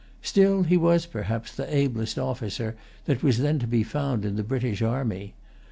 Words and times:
Still 0.23 0.63
he 0.63 0.77
was 0.77 1.05
perhaps 1.05 1.53
the 1.53 1.71
ablest 1.71 2.17
officer 2.17 2.75
that 3.05 3.21
was 3.21 3.37
then 3.37 3.59
to 3.59 3.67
be 3.67 3.83
found 3.83 4.25
in 4.25 4.35
the 4.35 4.41
British 4.41 4.81
army. 4.81 5.35